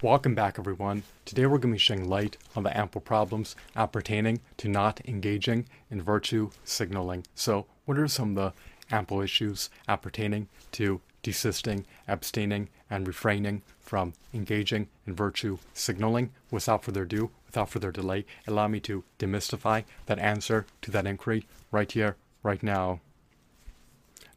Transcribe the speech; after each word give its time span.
Welcome 0.00 0.36
back, 0.36 0.60
everyone. 0.60 1.02
Today 1.24 1.46
we're 1.46 1.58
going 1.58 1.72
to 1.72 1.74
be 1.74 1.78
shedding 1.78 2.08
light 2.08 2.36
on 2.54 2.62
the 2.62 2.78
ample 2.78 3.00
problems 3.00 3.56
appertaining 3.74 4.38
to 4.58 4.68
not 4.68 5.00
engaging 5.08 5.66
in 5.90 6.00
virtue 6.00 6.50
signaling. 6.62 7.26
So, 7.34 7.66
what 7.84 7.98
are 7.98 8.06
some 8.06 8.28
of 8.28 8.34
the 8.36 8.94
ample 8.94 9.20
issues 9.22 9.70
appertaining 9.88 10.46
to 10.70 11.00
desisting, 11.24 11.84
abstaining, 12.06 12.68
and 12.88 13.08
refraining 13.08 13.62
from 13.80 14.12
engaging 14.32 14.86
in 15.04 15.16
virtue 15.16 15.58
signaling? 15.74 16.30
Without 16.52 16.84
further 16.84 17.02
ado, 17.02 17.30
without 17.46 17.68
further 17.68 17.90
delay, 17.90 18.24
allow 18.46 18.68
me 18.68 18.78
to 18.78 19.02
demystify 19.18 19.82
that 20.06 20.20
answer 20.20 20.64
to 20.82 20.92
that 20.92 21.08
inquiry 21.08 21.44
right 21.72 21.90
here, 21.90 22.14
right 22.44 22.62
now. 22.62 23.00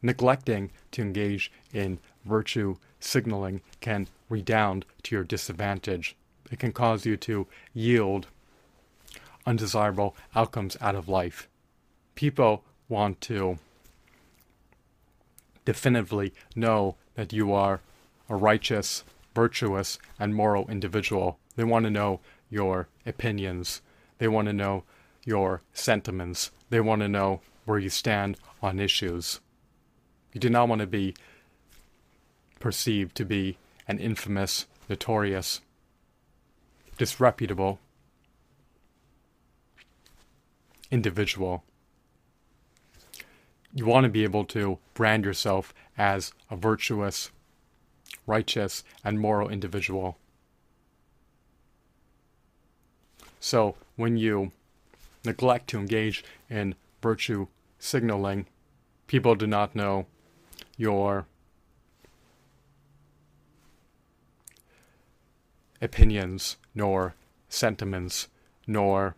Neglecting 0.02 0.72
to 0.90 1.02
engage 1.02 1.52
in 1.72 2.00
virtue 2.24 2.78
signaling 2.98 3.60
can 3.80 4.08
redound 4.32 4.86
to 5.04 5.14
your 5.14 5.24
disadvantage. 5.24 6.16
It 6.50 6.58
can 6.58 6.72
cause 6.72 7.04
you 7.04 7.16
to 7.18 7.46
yield 7.74 8.26
undesirable 9.46 10.16
outcomes 10.34 10.76
out 10.80 10.94
of 10.94 11.08
life. 11.08 11.48
People 12.14 12.64
want 12.88 13.20
to 13.22 13.58
definitively 15.64 16.32
know 16.56 16.96
that 17.14 17.32
you 17.32 17.52
are 17.52 17.80
a 18.28 18.34
righteous, 18.34 19.04
virtuous, 19.34 19.98
and 20.18 20.34
moral 20.34 20.68
individual. 20.68 21.38
They 21.56 21.64
want 21.64 21.84
to 21.84 21.90
know 21.90 22.20
your 22.48 22.88
opinions. 23.04 23.82
They 24.18 24.28
want 24.28 24.46
to 24.46 24.52
know 24.52 24.84
your 25.24 25.62
sentiments. 25.72 26.50
They 26.70 26.80
want 26.80 27.02
to 27.02 27.08
know 27.08 27.40
where 27.66 27.78
you 27.78 27.90
stand 27.90 28.38
on 28.62 28.80
issues. 28.80 29.40
You 30.32 30.40
do 30.40 30.48
not 30.48 30.68
want 30.68 30.80
to 30.80 30.86
be 30.86 31.14
perceived 32.60 33.14
to 33.16 33.24
be 33.24 33.58
an 33.88 33.98
infamous, 33.98 34.66
notorious, 34.88 35.60
disreputable 36.98 37.78
individual. 40.90 41.64
You 43.74 43.86
want 43.86 44.04
to 44.04 44.10
be 44.10 44.24
able 44.24 44.44
to 44.46 44.78
brand 44.92 45.24
yourself 45.24 45.72
as 45.96 46.32
a 46.50 46.56
virtuous, 46.56 47.30
righteous, 48.26 48.84
and 49.02 49.18
moral 49.18 49.48
individual. 49.48 50.18
So 53.40 53.76
when 53.96 54.16
you 54.18 54.52
neglect 55.24 55.68
to 55.70 55.78
engage 55.78 56.22
in 56.50 56.74
virtue 57.00 57.46
signaling, 57.78 58.46
people 59.06 59.34
do 59.34 59.46
not 59.46 59.74
know 59.74 60.06
your 60.76 61.26
opinions, 65.82 66.56
nor 66.74 67.14
sentiments, 67.48 68.28
nor 68.66 69.16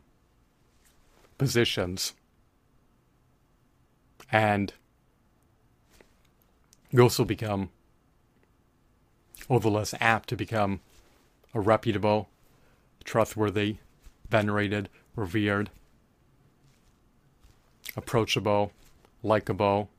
positions. 1.39 2.15
And 4.33 4.73
you 6.91 7.03
also 7.03 7.25
become 7.25 7.69
all 9.49 9.61
the 9.61 9.71
less 9.71 9.95
apt 10.01 10.31
to 10.31 10.37
become 10.37 10.81
a 11.53 11.61
reputable, 11.61 12.31
trustworthy, 13.05 13.77
venerated, 14.29 14.89
revered, 15.15 15.71
approachable, 17.97 18.73
likable, 19.23 19.91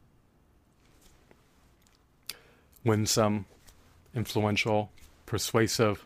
winsome, 2.83 3.45
influential, 4.15 4.91
persuasive, 5.25 6.05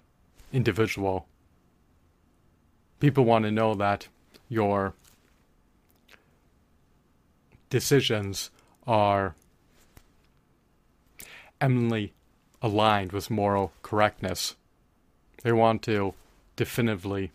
individual. 0.51 1.27
People 2.99 3.25
want 3.25 3.45
to 3.45 3.51
know 3.51 3.73
that 3.75 4.07
your 4.49 4.93
decisions 7.69 8.49
are 8.87 9.35
eminently 11.61 12.13
aligned 12.61 13.11
with 13.11 13.29
moral 13.29 13.71
correctness. 13.83 14.55
They 15.43 15.51
want 15.51 15.81
to 15.83 16.13
definitively, 16.55 17.31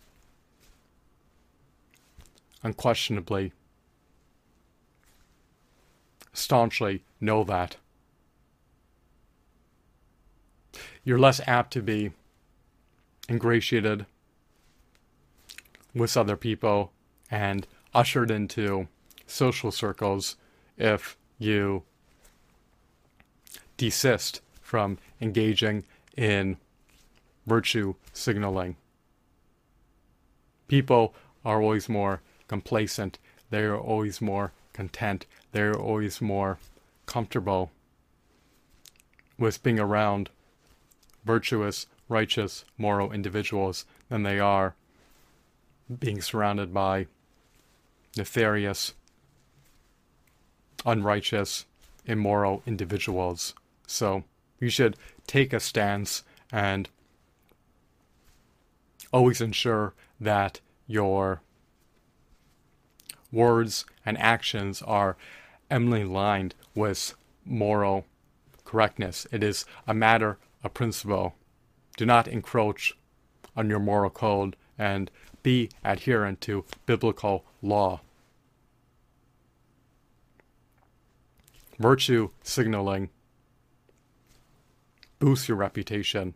unquestionably, 2.63 3.53
staunchly 6.33 7.03
know 7.19 7.43
that. 7.43 7.77
You're 11.03 11.19
less 11.19 11.39
apt 11.47 11.71
to 11.73 11.81
be 11.81 12.11
ingratiated 13.29 14.05
with 15.93 16.17
other 16.17 16.35
people 16.35 16.91
and 17.31 17.67
ushered 17.93 18.29
into 18.29 18.87
social 19.25 19.71
circles 19.71 20.35
if 20.77 21.17
you 21.39 21.83
desist 23.77 24.41
from 24.61 24.97
engaging 25.21 25.83
in 26.17 26.57
virtue 27.45 27.95
signaling. 28.13 28.75
People 30.67 31.13
are 31.43 31.61
always 31.61 31.87
more 31.87 32.21
complacent, 32.47 33.19
they 33.49 33.63
are 33.63 33.77
always 33.77 34.21
more 34.21 34.51
content, 34.73 35.25
they're 35.51 35.77
always 35.77 36.21
more 36.21 36.57
comfortable 37.05 37.71
with 39.37 39.61
being 39.61 39.79
around 39.79 40.29
virtuous, 41.25 41.87
righteous, 42.07 42.63
moral 42.77 43.11
individuals 43.11 43.85
than 44.09 44.23
they 44.23 44.39
are 44.39 44.75
being 45.99 46.21
surrounded 46.21 46.73
by 46.73 47.07
nefarious, 48.15 48.93
unrighteous, 50.85 51.65
immoral 52.05 52.61
individuals. 52.65 53.53
So 53.87 54.23
you 54.59 54.69
should 54.69 54.95
take 55.27 55.51
a 55.51 55.59
stance 55.59 56.23
and 56.51 56.89
always 59.11 59.41
ensure 59.41 59.93
that 60.19 60.59
your 60.87 61.41
words 63.31 63.85
and 64.05 64.17
actions 64.17 64.81
are 64.83 65.17
eminently 65.69 66.05
lined 66.05 66.55
with 66.73 67.15
moral 67.43 68.05
correctness. 68.63 69.27
It 69.31 69.43
is 69.43 69.65
a 69.87 69.93
matter 69.93 70.37
of 70.65 70.73
principle 70.73 71.35
do 71.95 72.05
not 72.05 72.27
encroach 72.27 72.97
on 73.55 73.69
your 73.69 73.79
moral 73.79 74.09
code 74.09 74.55
and 74.77 75.09
be 75.43 75.69
adherent 75.83 76.41
to 76.41 76.65
biblical 76.85 77.45
law. 77.61 78.01
Virtue 81.79 82.29
signaling 82.41 83.09
boosts 85.19 85.47
your 85.47 85.57
reputation 85.57 86.33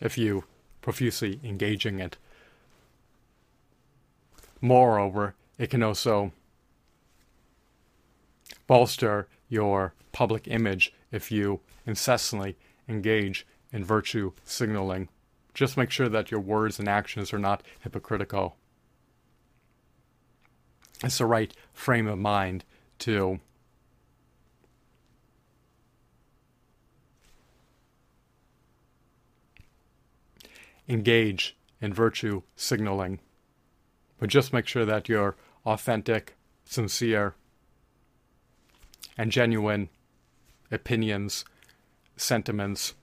if 0.00 0.18
you 0.18 0.44
profusely 0.82 1.40
engage 1.44 1.86
in 1.86 2.00
it. 2.00 2.18
Moreover, 4.60 5.34
it 5.56 5.70
can 5.70 5.82
also 5.82 6.32
bolster 8.66 9.28
your 9.48 9.94
public 10.12 10.48
image 10.48 10.92
if 11.12 11.30
you 11.30 11.60
incessantly 11.86 12.56
engage 12.88 13.46
in 13.72 13.84
virtue 13.84 14.32
signaling. 14.44 15.08
Just 15.52 15.76
make 15.76 15.90
sure 15.90 16.08
that 16.08 16.30
your 16.30 16.40
words 16.40 16.78
and 16.78 16.88
actions 16.88 17.32
are 17.32 17.38
not 17.38 17.62
hypocritical. 17.80 18.56
It's 21.02 21.18
the 21.18 21.26
right 21.26 21.54
frame 21.72 22.06
of 22.06 22.18
mind 22.18 22.64
to 23.00 23.40
engage 30.88 31.56
in 31.80 31.92
virtue 31.92 32.42
signaling. 32.56 33.20
But 34.18 34.28
just 34.28 34.52
make 34.52 34.66
sure 34.66 34.84
that 34.84 35.08
your 35.08 35.36
authentic, 35.66 36.34
sincere, 36.64 37.34
and 39.16 39.30
genuine 39.30 39.88
opinions, 40.70 41.44
sentiments, 42.16 42.94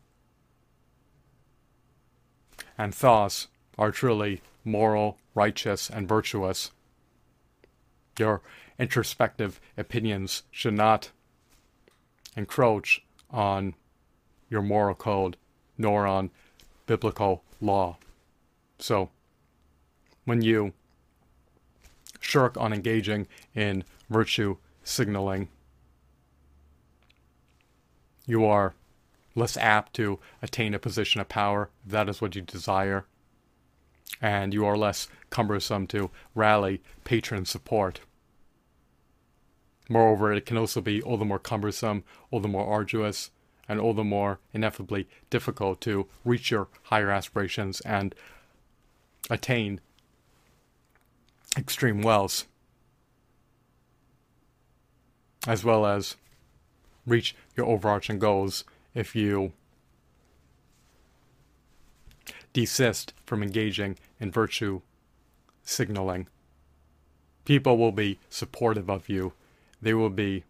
and 2.77 2.93
thoughts 2.93 3.47
are 3.77 3.91
truly 3.91 4.41
moral, 4.63 5.17
righteous, 5.35 5.89
and 5.89 6.07
virtuous. 6.07 6.71
Your 8.17 8.41
introspective 8.79 9.59
opinions 9.77 10.43
should 10.51 10.73
not 10.73 11.11
encroach 12.35 13.03
on 13.29 13.75
your 14.49 14.61
moral 14.61 14.95
code 14.95 15.37
nor 15.77 16.05
on 16.05 16.29
biblical 16.85 17.43
law. 17.59 17.97
So, 18.79 19.09
when 20.25 20.41
you 20.41 20.73
shirk 22.19 22.57
on 22.57 22.73
engaging 22.73 23.27
in 23.55 23.83
virtue 24.09 24.57
signaling, 24.83 25.49
you 28.25 28.45
are 28.45 28.73
less 29.35 29.57
apt 29.57 29.93
to 29.95 30.19
attain 30.41 30.73
a 30.73 30.79
position 30.79 31.21
of 31.21 31.29
power 31.29 31.69
if 31.85 31.91
that 31.91 32.09
is 32.09 32.21
what 32.21 32.35
you 32.35 32.41
desire. 32.41 33.05
And 34.21 34.53
you 34.53 34.65
are 34.65 34.77
less 34.77 35.07
cumbersome 35.29 35.87
to 35.87 36.11
rally 36.35 36.81
patron 37.03 37.45
support. 37.45 38.01
Moreover, 39.89 40.33
it 40.33 40.45
can 40.45 40.57
also 40.57 40.81
be 40.81 41.01
all 41.01 41.17
the 41.17 41.25
more 41.25 41.39
cumbersome, 41.39 42.03
all 42.29 42.39
the 42.39 42.47
more 42.47 42.65
arduous, 42.65 43.31
and 43.67 43.79
all 43.79 43.93
the 43.93 44.03
more 44.03 44.39
ineffably 44.53 45.07
difficult 45.29 45.81
to 45.81 46.07
reach 46.25 46.51
your 46.51 46.67
higher 46.83 47.09
aspirations 47.09 47.81
and 47.81 48.13
attain 49.29 49.79
extreme 51.57 52.01
wealth, 52.01 52.47
as 55.47 55.63
well 55.63 55.85
as 55.85 56.15
reach 57.05 57.35
your 57.55 57.65
overarching 57.65 58.19
goals 58.19 58.63
if 58.93 59.15
you 59.15 59.53
desist 62.53 63.13
from 63.25 63.41
engaging 63.41 63.97
in 64.19 64.31
virtue 64.31 64.81
signaling. 65.63 66.27
People 67.45 67.77
will 67.77 67.91
be 67.91 68.19
supportive 68.29 68.89
of 68.89 69.09
you. 69.09 69.33
They 69.81 69.93
will 69.93 70.09
be 70.09 70.43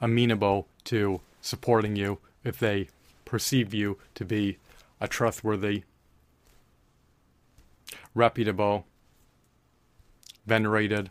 amenable 0.00 0.66
to 0.84 1.20
supporting 1.40 1.96
you 1.96 2.18
if 2.44 2.58
they 2.58 2.88
perceive 3.24 3.72
you 3.72 3.98
to 4.14 4.24
be 4.24 4.58
a 5.00 5.08
trustworthy, 5.08 5.82
reputable, 8.14 8.86
venerated, 10.46 11.10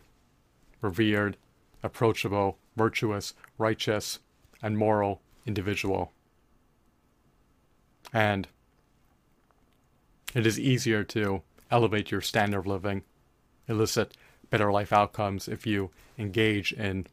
revered, 0.80 1.36
approachable, 1.82 2.58
virtuous, 2.76 3.34
righteous, 3.58 4.18
and 4.62 4.78
moral 4.78 5.20
individual. 5.46 6.12
And 8.12 8.48
it 10.34 10.46
is 10.46 10.60
easier 10.60 11.02
to 11.04 11.42
elevate 11.70 12.10
your 12.10 12.20
standard 12.20 12.58
of 12.58 12.66
living, 12.66 13.02
elicit 13.68 14.16
better 14.50 14.70
life 14.70 14.92
outcomes 14.92 15.48
if 15.48 15.66
you 15.66 15.90
engage 16.18 16.72
in 16.72 17.06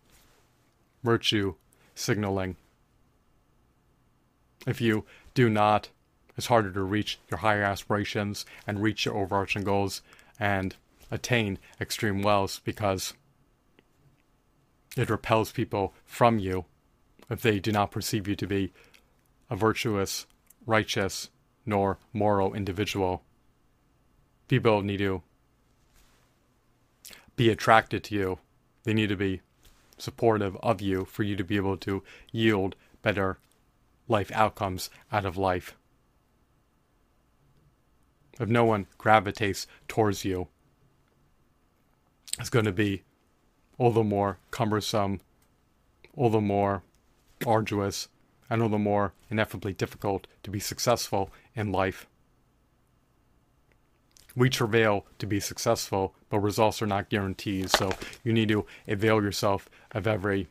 virtue 1.04 1.56
signaling. 1.96 2.56
If 4.66 4.80
you 4.80 5.06
do 5.34 5.50
not, 5.50 5.90
it's 6.38 6.48
harder 6.48 6.72
to 6.72 6.82
reach 6.82 7.20
your 7.30 7.40
higher 7.40 7.64
aspirations 7.64 8.46
and 8.66 8.82
reach 8.82 9.06
your 9.06 9.16
overarching 9.16 9.64
goals 9.64 10.02
and 10.40 10.76
attain 11.12 11.60
extreme 11.80 12.22
wealth 12.22 12.62
because 12.64 13.14
it 14.96 15.10
repels 15.10 15.52
people 15.52 15.94
from 16.06 16.40
you 16.40 16.66
if 17.30 17.42
they 17.42 17.60
do 17.60 17.72
not 17.72 17.92
perceive 17.92 18.28
you 18.28 18.36
to 18.36 18.48
be 18.48 18.72
a 19.50 19.56
virtuous, 19.56 20.28
righteous, 20.66 21.30
nor 21.66 21.98
moral 22.12 22.54
individual. 22.54 23.24
People 24.48 24.82
need 24.82 24.98
to 24.98 25.24
be 27.36 27.50
attracted 27.50 28.04
to 28.06 28.16
you. 28.16 28.40
They 28.84 28.94
need 28.94 29.10
to 29.10 29.16
be 29.16 29.42
supportive 29.98 30.58
of 30.58 30.82
you 30.82 31.06
for 31.06 31.24
you 31.24 31.36
to 31.36 31.44
be 31.44 31.56
able 31.56 31.78
to 31.78 32.04
yield 32.32 32.76
better 33.02 33.40
life 34.08 34.32
outcomes 34.34 34.90
out 35.12 35.26
of 35.26 35.38
life. 35.38 35.76
If 38.40 38.50
no 38.50 38.66
one 38.66 38.88
gravitates 38.98 39.68
towards 39.88 40.26
you, 40.26 40.48
it's 42.40 42.50
going 42.50 42.66
to 42.66 42.72
be 42.72 43.04
all 43.78 43.92
the 43.92 44.04
more 44.04 44.38
cumbersome, 44.52 45.20
all 46.16 46.30
the 46.30 46.42
more 46.42 46.84
arduous, 47.46 48.08
and 48.50 48.62
all 48.62 48.70
the 48.70 48.78
more 48.78 49.14
ineffably 49.30 49.74
difficult 49.74 50.28
to 50.44 50.52
be 50.52 50.60
successful 50.60 51.32
in 51.56 51.72
life. 51.72 52.08
We 54.36 54.50
travail 54.50 55.06
to 55.20 55.28
be 55.28 55.40
successful, 55.40 56.16
but 56.30 56.40
results 56.40 56.82
are 56.82 56.88
not 56.88 57.10
guaranteed, 57.10 57.70
so 57.70 57.92
you 58.24 58.34
need 58.34 58.50
to 58.50 58.66
avail 58.88 59.22
yourself 59.22 59.70
of 59.92 60.08
every 60.08 60.48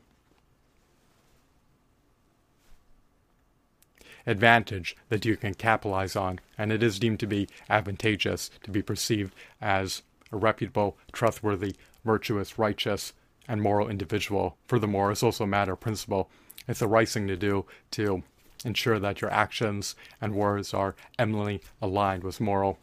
advantage 4.26 4.96
that 5.08 5.24
you 5.24 5.36
can 5.36 5.54
capitalize 5.54 6.14
on, 6.14 6.38
and 6.56 6.70
it 6.72 6.82
is 6.82 6.98
deemed 6.98 7.18
to 7.20 7.26
be 7.26 7.48
advantageous 7.68 8.50
to 8.62 8.70
be 8.70 8.82
perceived 8.82 9.34
as 9.60 10.02
a 10.32 10.36
reputable, 10.36 10.96
trustworthy, 11.12 11.76
virtuous, 12.04 12.58
righteous, 12.58 13.12
and 13.46 13.62
moral 13.62 13.88
individual. 13.88 14.56
Furthermore, 14.66 15.12
it's 15.12 15.22
also 15.22 15.44
a 15.44 15.48
matter 15.48 15.72
of 15.72 15.80
principle. 15.80 16.30
It's 16.66 16.80
the 16.80 16.88
right 16.88 17.08
thing 17.08 17.28
to 17.28 17.36
do 17.36 17.66
to 17.92 18.22
ensure 18.64 18.98
that 18.98 19.20
your 19.20 19.32
actions 19.32 19.94
and 20.20 20.34
words 20.34 20.72
are 20.72 20.94
eminently 21.18 21.60
aligned 21.80 22.24
with 22.24 22.40
moral 22.40 22.78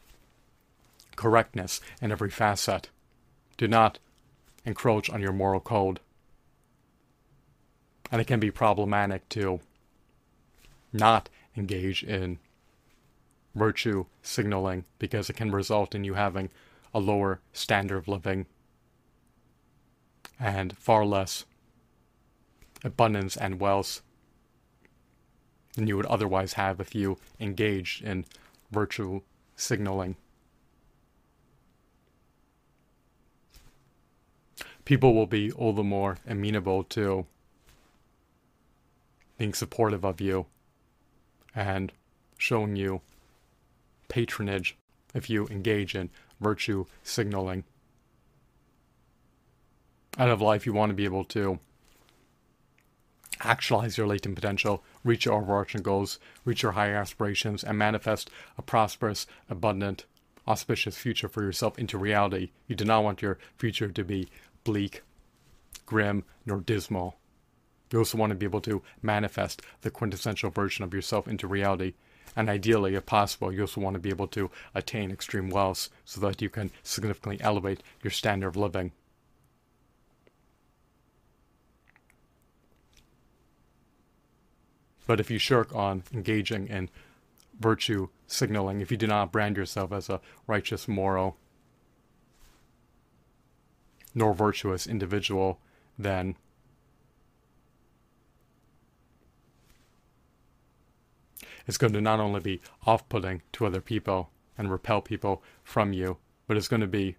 correctness 1.15 1.81
in 2.01 2.11
every 2.11 2.29
facet. 2.29 2.89
Do 3.57 3.67
not 3.67 3.99
encroach 4.65 5.09
on 5.09 5.21
your 5.21 5.33
moral 5.33 5.59
code. 5.59 5.99
And 8.11 8.21
it 8.21 8.27
can 8.27 8.39
be 8.39 8.51
problematic 8.51 9.27
to 9.29 9.59
not 10.91 11.29
engage 11.55 12.03
in 12.03 12.39
virtue 13.55 14.05
signaling 14.21 14.85
because 14.97 15.29
it 15.29 15.35
can 15.35 15.51
result 15.51 15.93
in 15.93 16.03
you 16.03 16.13
having 16.13 16.49
a 16.93 16.99
lower 16.99 17.39
standard 17.53 17.97
of 17.97 18.07
living 18.07 18.45
and 20.39 20.77
far 20.77 21.05
less 21.05 21.45
abundance 22.83 23.35
and 23.35 23.59
wealth 23.59 24.01
than 25.73 25.87
you 25.87 25.97
would 25.97 26.05
otherwise 26.07 26.53
have 26.53 26.79
if 26.79 26.95
you 26.95 27.17
engaged 27.39 28.03
in 28.03 28.25
virtue 28.71 29.21
signaling. 29.55 30.15
people 34.89 35.13
will 35.13 35.27
be 35.27 35.51
all 35.51 35.71
the 35.71 35.83
more 35.83 36.17
amenable 36.27 36.83
to 36.83 37.23
being 39.37 39.53
supportive 39.53 40.03
of 40.03 40.19
you 40.19 40.47
and 41.53 41.91
showing 42.39 42.75
you 42.75 42.99
patronage 44.07 44.75
if 45.13 45.29
you 45.29 45.45
engage 45.49 45.93
in 45.93 46.09
virtue 46.39 46.85
signaling. 47.03 47.63
Out 50.17 50.29
of 50.29 50.41
life, 50.41 50.65
you 50.65 50.73
want 50.73 50.89
to 50.89 50.95
be 50.95 51.05
able 51.05 51.25
to 51.25 51.59
actualize 53.41 53.97
your 53.97 54.07
latent 54.07 54.35
potential, 54.35 54.83
reach 55.03 55.25
your 55.25 55.35
overarching 55.35 55.81
goals, 55.81 56.19
reach 56.43 56.63
your 56.63 56.73
higher 56.73 56.95
aspirations, 56.95 57.63
and 57.63 57.77
manifest 57.77 58.29
a 58.57 58.61
prosperous, 58.61 59.25
abundant, 59.49 60.05
auspicious 60.47 60.97
future 60.97 61.29
for 61.29 61.43
yourself 61.43 61.77
into 61.79 61.97
reality. 61.97 62.51
You 62.67 62.75
do 62.75 62.85
not 62.85 63.03
want 63.03 63.21
your 63.21 63.37
future 63.57 63.89
to 63.89 64.03
be 64.03 64.27
bleak, 64.63 65.03
grim, 65.85 66.25
nor 66.45 66.59
dismal. 66.59 67.17
You 67.91 67.99
also 67.99 68.17
want 68.17 68.31
to 68.31 68.35
be 68.35 68.45
able 68.45 68.61
to 68.61 68.81
manifest 69.01 69.61
the 69.81 69.89
quintessential 69.89 70.49
version 70.49 70.83
of 70.83 70.93
yourself 70.93 71.27
into 71.27 71.47
reality. 71.47 71.93
And 72.35 72.49
ideally, 72.49 72.95
if 72.95 73.05
possible, 73.05 73.51
you 73.51 73.61
also 73.61 73.81
want 73.81 73.95
to 73.95 73.99
be 73.99 74.09
able 74.09 74.27
to 74.27 74.49
attain 74.73 75.11
extreme 75.11 75.49
wealth 75.49 75.89
so 76.05 76.21
that 76.21 76.41
you 76.41 76.49
can 76.49 76.71
significantly 76.83 77.39
elevate 77.41 77.81
your 78.03 78.11
standard 78.11 78.47
of 78.47 78.57
living. 78.57 78.91
But 85.07 85.19
if 85.19 85.31
you 85.31 85.39
shirk 85.39 85.73
on 85.73 86.03
engaging 86.13 86.67
in 86.67 86.89
virtue 87.59 88.09
signaling, 88.27 88.79
if 88.79 88.91
you 88.91 88.97
do 88.97 89.07
not 89.07 89.31
brand 89.31 89.57
yourself 89.57 89.91
as 89.91 90.07
a 90.07 90.21
righteous, 90.45 90.87
moral, 90.87 91.35
nor 94.13 94.35
virtuous 94.35 94.85
individual, 94.85 95.59
then 95.97 96.35
it's 101.69 101.77
going 101.77 101.93
to 101.93 102.01
not 102.01 102.19
only 102.19 102.39
be 102.39 102.61
off 102.87 103.07
putting 103.09 103.43
to 103.51 103.63
other 103.63 103.79
people 103.79 104.31
and 104.57 104.71
repel 104.71 105.01
people 105.01 105.43
from 105.63 105.93
you, 105.93 106.17
but 106.47 106.57
it's 106.57 106.67
going 106.67 106.81
to 106.81 106.87
be 106.87 107.15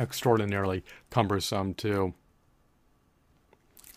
extraordinarily 0.00 0.82
cumbersome 1.10 1.74
to 1.74 2.14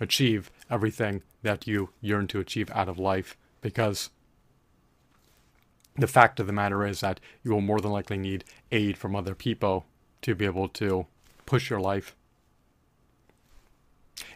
achieve 0.01 0.51
everything 0.69 1.21
that 1.41 1.65
you 1.65 1.91
yearn 2.01 2.27
to 2.27 2.41
achieve 2.41 2.69
out 2.71 2.89
of 2.89 2.99
life 2.99 3.37
because 3.61 4.09
the 5.95 6.05
fact 6.05 6.41
of 6.41 6.47
the 6.47 6.51
matter 6.51 6.85
is 6.85 6.99
that 6.99 7.21
you 7.45 7.51
will 7.51 7.61
more 7.61 7.79
than 7.79 7.91
likely 7.91 8.17
need 8.17 8.43
aid 8.73 8.97
from 8.97 9.15
other 9.15 9.33
people 9.33 9.85
to 10.21 10.35
be 10.35 10.43
able 10.43 10.67
to 10.67 11.07
push 11.45 11.69
your 11.69 11.79
life 11.79 12.13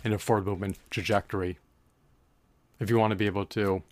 in 0.05 0.13
a 0.13 0.17
forward 0.17 0.45
movement 0.45 0.77
trajectory. 0.89 1.59
If 2.79 2.89
you 2.89 2.97
want 2.97 3.11
to 3.11 3.17
be 3.17 3.25
able 3.25 3.47
to 3.47 3.83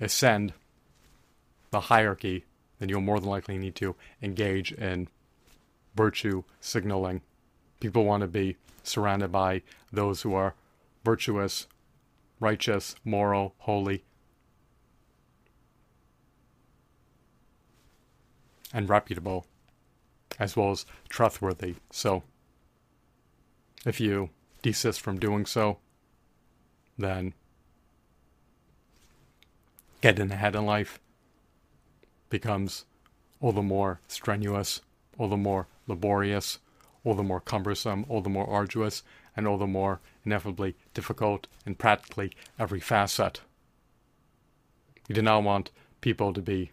ascend 0.00 0.52
the 1.70 1.80
hierarchy, 1.80 2.44
then 2.78 2.88
you'll 2.88 3.00
more 3.00 3.20
than 3.20 3.28
likely 3.28 3.58
need 3.58 3.74
to 3.76 3.96
engage 4.22 4.72
in 4.72 5.08
virtue 5.94 6.42
signaling. 6.60 7.22
People 7.80 8.04
want 8.04 8.20
to 8.22 8.26
be 8.26 8.56
surrounded 8.82 9.32
by 9.32 9.62
those 9.92 10.22
who 10.22 10.34
are 10.34 10.54
virtuous, 11.04 11.66
righteous, 12.40 12.94
moral, 13.04 13.54
holy, 13.58 14.04
and 18.72 18.88
reputable, 18.88 19.46
as 20.38 20.56
well 20.56 20.70
as 20.70 20.84
trustworthy. 21.08 21.76
So, 21.90 22.22
if 23.86 24.00
you 24.00 24.30
desist 24.62 25.00
from 25.00 25.18
doing 25.18 25.46
so, 25.46 25.78
then 26.98 27.34
getting 30.00 30.30
ahead 30.30 30.54
in 30.54 30.66
life 30.66 31.00
becomes 32.28 32.84
all 33.40 33.52
the 33.52 33.62
more 33.62 34.00
strenuous, 34.08 34.80
all 35.18 35.28
the 35.28 35.36
more 35.36 35.66
laborious, 35.86 36.58
all 37.04 37.14
the 37.14 37.22
more 37.22 37.40
cumbersome, 37.40 38.04
all 38.08 38.20
the 38.20 38.28
more 38.28 38.48
arduous, 38.48 39.02
and 39.36 39.46
all 39.46 39.58
the 39.58 39.66
more 39.66 40.00
ineffably 40.24 40.74
difficult 40.94 41.46
in 41.64 41.74
practically 41.74 42.32
every 42.58 42.80
facet. 42.80 43.40
We 45.08 45.14
do 45.14 45.22
not 45.22 45.44
want 45.44 45.70
people 46.00 46.32
to 46.32 46.42
be 46.42 46.72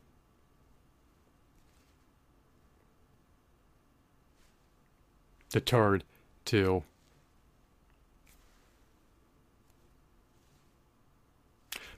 deterred 5.49 6.03
to 6.45 6.83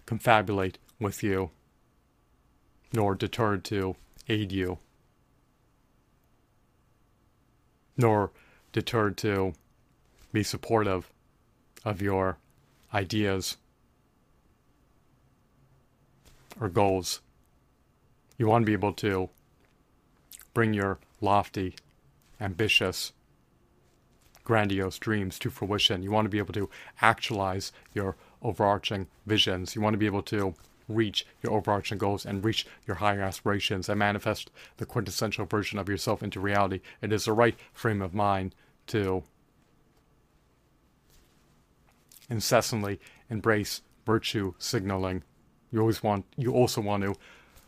confabulate 0.05 0.77
with 0.99 1.23
you, 1.23 1.51
nor 2.93 3.15
deterred 3.15 3.63
to 3.65 3.95
aid 4.27 4.51
you, 4.51 4.77
nor 7.97 8.31
deterred 8.71 9.17
to 9.17 9.53
be 10.31 10.43
supportive 10.43 11.11
of 11.83 12.01
your 12.01 12.37
ideas 12.93 13.57
or 16.59 16.69
goals. 16.69 17.21
You 18.37 18.47
want 18.47 18.63
to 18.63 18.65
be 18.65 18.73
able 18.73 18.93
to 18.93 19.29
bring 20.53 20.73
your 20.73 20.99
lofty, 21.21 21.75
ambitious, 22.39 23.13
grandiose 24.43 24.99
dreams 24.99 25.39
to 25.39 25.49
fruition. 25.49 26.03
You 26.03 26.11
want 26.11 26.25
to 26.25 26.29
be 26.29 26.37
able 26.37 26.53
to 26.53 26.69
actualize 27.01 27.71
your 27.93 28.15
overarching 28.41 29.07
visions. 29.25 29.75
You 29.75 29.81
want 29.81 29.93
to 29.93 29.97
be 29.97 30.05
able 30.05 30.21
to 30.23 30.53
reach 30.87 31.25
your 31.41 31.53
overarching 31.53 31.97
goals 31.97 32.25
and 32.25 32.43
reach 32.43 32.65
your 32.85 32.97
higher 32.97 33.21
aspirations 33.21 33.89
and 33.89 33.99
manifest 33.99 34.51
the 34.77 34.85
quintessential 34.85 35.45
version 35.45 35.79
of 35.79 35.89
yourself 35.89 36.21
into 36.21 36.39
reality. 36.39 36.81
It 37.01 37.11
is 37.11 37.25
the 37.25 37.33
right 37.33 37.55
frame 37.73 38.01
of 38.01 38.13
mind 38.13 38.55
to 38.87 39.23
incessantly 42.29 42.99
embrace 43.29 43.81
virtue 44.05 44.53
signaling. 44.57 45.23
You 45.71 45.79
always 45.79 46.03
want 46.03 46.25
you 46.37 46.53
also 46.53 46.81
want 46.81 47.03
to 47.03 47.15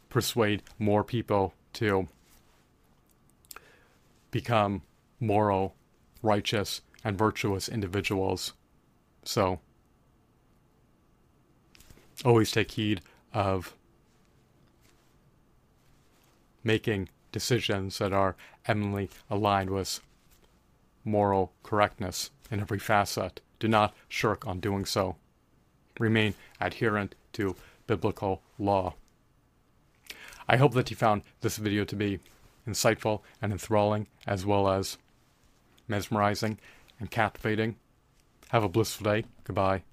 persuade 0.10 0.64
more 0.80 1.04
people 1.04 1.54
to 1.74 2.08
become 4.32 4.82
moral, 5.20 5.76
righteous, 6.22 6.82
and 7.04 7.18
virtuous 7.18 7.68
individuals. 7.68 8.54
So 9.24 9.60
always 12.26 12.52
take 12.52 12.72
heed 12.72 13.02
of 13.34 13.76
making 16.64 17.10
decisions 17.32 17.98
that 18.00 18.14
are 18.14 18.36
eminently 18.66 19.10
aligned 19.30 19.70
with 19.70 20.02
moral 21.04 21.54
correctness 21.64 22.32
in 22.52 22.60
every 22.60 22.80
facet. 22.80 23.42
Do 23.60 23.68
not 23.68 23.96
shirk 24.08 24.46
on 24.46 24.60
doing 24.60 24.86
so. 24.86 25.16
Remain 26.00 26.36
adherent 26.60 27.16
to 27.34 27.56
biblical 27.88 28.42
law. 28.60 28.96
I 30.48 30.58
hope 30.58 30.74
that 30.74 30.90
you 30.90 30.96
found 30.96 31.24
this 31.42 31.58
video 31.58 31.84
to 31.86 31.96
be 31.96 32.20
insightful 32.68 33.22
and 33.42 33.52
enthralling, 33.52 34.08
as 34.26 34.46
well 34.46 34.70
as 34.70 34.98
mesmerizing 35.88 36.60
and 37.00 37.10
captivating. 37.10 37.76
Have 38.50 38.64
a 38.64 38.70
blissful 38.70 39.06
day. 39.06 39.26
Goodbye. 39.44 39.84